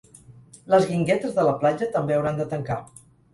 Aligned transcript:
Les 0.73 0.87
guinguetes 0.91 1.35
de 1.41 1.45
la 1.49 1.53
platja 1.65 1.89
també 1.99 2.17
hauran 2.17 2.41
de 2.41 2.49
tancar. 2.57 2.81